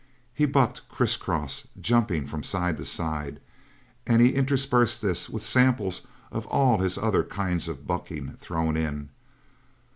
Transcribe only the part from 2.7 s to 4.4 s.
to side, and he